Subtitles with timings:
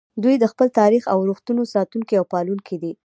[0.23, 2.91] دوی د خپل تاریخ او ارزښتونو ساتونکي او پالونکي دي